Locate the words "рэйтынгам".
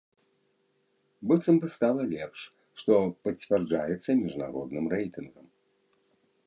4.97-5.45